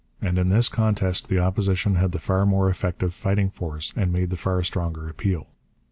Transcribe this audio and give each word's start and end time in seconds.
And 0.19 0.39
in 0.39 0.49
this 0.49 0.67
contest 0.67 1.29
the 1.29 1.37
Opposition 1.37 1.93
had 1.93 2.11
the 2.11 2.17
far 2.17 2.43
more 2.43 2.71
effective 2.71 3.13
fighting 3.13 3.51
force 3.51 3.93
and 3.95 4.11
made 4.11 4.31
the 4.31 4.35
far 4.35 4.63
stronger 4.63 5.07
appeal. 5.07 5.45